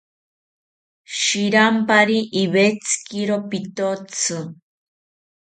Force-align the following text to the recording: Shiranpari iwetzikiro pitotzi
Shiranpari 1.19 2.19
iwetzikiro 2.43 3.35
pitotzi 3.49 4.37